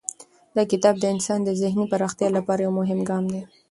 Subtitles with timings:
[0.55, 3.41] دا کتاب د انسان د ذهني پراختیا لپاره یو مهم ګام دی.